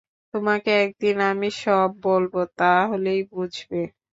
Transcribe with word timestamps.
তোমাকে 0.33 0.71
এক 0.83 0.91
দিন 1.01 1.17
আমি 1.31 1.49
সব 1.63 1.89
বলব, 2.03 2.33
তাহলেই 2.59 3.21
বুঝবে। 3.31 3.81